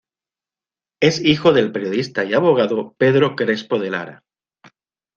[0.99, 4.23] Es hijo del periodista y abogado Pedro Crespo de Lara.